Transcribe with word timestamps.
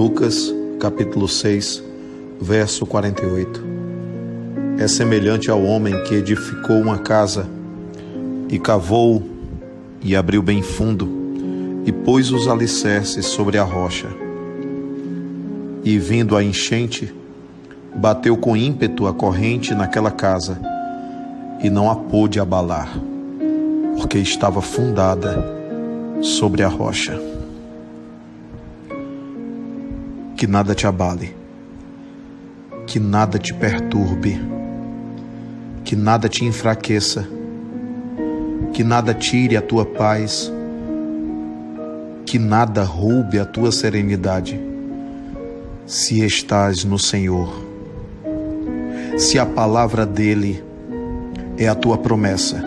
Lucas, 0.00 0.50
capítulo 0.78 1.28
6, 1.28 1.84
verso 2.40 2.86
48. 2.86 3.62
É 4.78 4.88
semelhante 4.88 5.50
ao 5.50 5.62
homem 5.62 6.02
que 6.04 6.14
edificou 6.14 6.80
uma 6.80 6.96
casa 6.96 7.46
e 8.48 8.58
cavou 8.58 9.22
e 10.00 10.16
abriu 10.16 10.40
bem 10.40 10.62
fundo 10.62 11.06
e 11.84 11.92
pôs 11.92 12.32
os 12.32 12.48
alicerces 12.48 13.26
sobre 13.26 13.58
a 13.58 13.62
rocha. 13.62 14.08
E 15.84 15.98
vindo 15.98 16.34
a 16.34 16.42
enchente, 16.42 17.14
bateu 17.94 18.38
com 18.38 18.56
ímpeto 18.56 19.06
a 19.06 19.12
corrente 19.12 19.74
naquela 19.74 20.10
casa 20.10 20.58
e 21.62 21.68
não 21.68 21.90
a 21.90 21.94
pôde 21.94 22.40
abalar, 22.40 22.88
porque 23.98 24.16
estava 24.16 24.62
fundada 24.62 25.44
sobre 26.22 26.62
a 26.62 26.68
rocha. 26.68 27.39
Que 30.40 30.46
nada 30.46 30.74
te 30.74 30.86
abale, 30.86 31.36
que 32.86 32.98
nada 32.98 33.38
te 33.38 33.52
perturbe, 33.52 34.40
que 35.84 35.94
nada 35.94 36.30
te 36.30 36.46
enfraqueça, 36.46 37.28
que 38.72 38.82
nada 38.82 39.12
tire 39.12 39.58
a 39.58 39.60
tua 39.60 39.84
paz, 39.84 40.50
que 42.24 42.38
nada 42.38 42.84
roube 42.84 43.38
a 43.38 43.44
tua 43.44 43.70
serenidade, 43.70 44.58
se 45.84 46.24
estás 46.24 46.84
no 46.86 46.98
Senhor 46.98 47.68
se 49.20 49.38
a 49.38 49.44
palavra 49.44 50.06
dele 50.06 50.64
é 51.58 51.68
a 51.68 51.74
tua 51.74 51.98
promessa, 51.98 52.64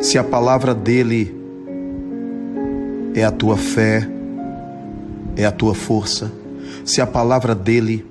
se 0.00 0.16
a 0.16 0.24
palavra 0.24 0.74
dele 0.74 1.36
é 3.14 3.22
a 3.22 3.30
tua 3.30 3.58
fé, 3.58 4.08
é 5.36 5.44
a 5.44 5.52
tua 5.52 5.74
força, 5.74 6.32
se 6.84 7.00
a 7.00 7.06
palavra 7.06 7.54
dele 7.54 8.06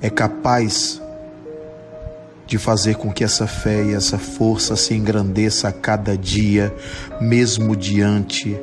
é 0.00 0.10
capaz 0.10 1.00
de 2.46 2.58
fazer 2.58 2.96
com 2.96 3.12
que 3.12 3.22
essa 3.22 3.46
fé 3.46 3.84
e 3.84 3.94
essa 3.94 4.18
força 4.18 4.74
se 4.74 4.94
engrandeça 4.94 5.68
a 5.68 5.72
cada 5.72 6.16
dia, 6.16 6.74
mesmo 7.20 7.76
diante 7.76 8.58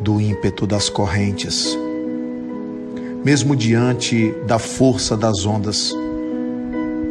do 0.00 0.20
ímpeto 0.20 0.66
das 0.66 0.88
correntes, 0.88 1.76
mesmo 3.24 3.56
diante 3.56 4.32
da 4.46 4.58
força 4.58 5.16
das 5.16 5.46
ondas 5.46 5.94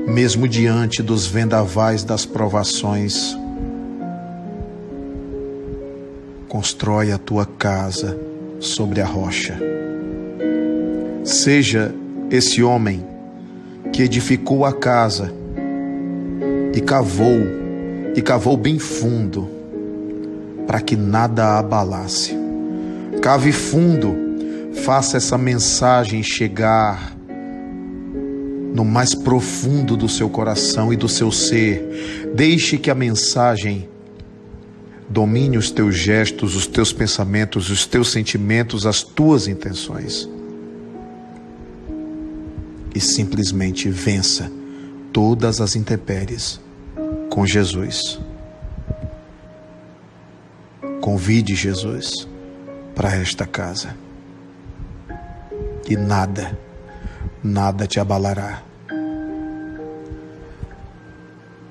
mesmo 0.08 0.48
diante 0.48 1.04
dos 1.04 1.28
vendavais 1.28 2.06
das 2.06 2.26
provações. 2.26 3.38
Constrói 6.48 7.12
a 7.12 7.18
tua 7.18 7.45
casa 7.45 8.18
sobre 8.59 9.02
a 9.02 9.05
rocha. 9.05 9.58
Seja 11.23 11.94
esse 12.30 12.64
homem 12.64 13.05
que 13.91 14.03
edificou 14.03 14.66
a 14.66 14.73
casa 14.73 15.33
e 16.73 16.81
cavou, 16.81 17.39
e 18.16 18.22
cavou 18.22 18.55
bem 18.55 18.80
fundo, 18.80 19.49
para 20.66 20.81
que 20.81 20.95
nada 20.95 21.58
abalasse. 21.58 22.36
Cave 23.22 23.52
fundo, 23.52 24.16
faça 24.86 25.17
essa 25.17 25.38
mensagem 25.38 26.21
chegar 26.21 27.16
no 28.73 28.86
mais 28.86 29.16
profundo 29.16 29.97
do 29.97 30.08
seu 30.08 30.30
coração 30.30 30.94
e 30.94 30.95
do 30.95 31.09
seu 31.09 31.31
ser. 31.31 32.31
Deixe 32.36 32.77
que 32.77 32.92
a 32.92 32.95
mensagem 32.95 33.89
domine 35.09 35.58
os 35.58 35.72
teus 35.72 35.95
gestos, 35.95 36.55
os 36.55 36.67
teus 36.67 36.91
pensamentos, 36.91 37.70
os 37.70 37.86
teus 37.86 38.11
sentimentos, 38.11 38.86
as 38.86 39.04
tuas 39.04 39.48
intenções. 39.48 40.27
E 42.93 42.99
simplesmente 42.99 43.89
vença 43.89 44.52
todas 45.14 45.61
as 45.61 45.76
intempéries 45.76 46.59
com 47.30 47.45
Jesus. 47.45 48.20
Convide 51.02 51.55
Jesus 51.55 52.27
para 52.95 53.15
esta 53.15 53.45
casa. 53.45 53.95
E 55.89 55.95
nada, 55.95 56.59
nada 57.43 57.87
te 57.87 57.99
abalará 57.99 58.67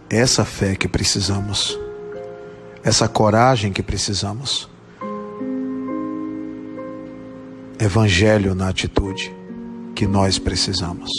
essa 0.08 0.44
fé 0.44 0.76
que 0.76 0.88
precisamos, 0.88 1.78
essa 2.86 3.08
coragem 3.08 3.72
que 3.72 3.82
precisamos. 3.82 4.68
Evangelho 7.80 8.54
na 8.54 8.68
atitude 8.68 9.34
que 9.92 10.06
nós 10.06 10.38
precisamos. 10.38 11.10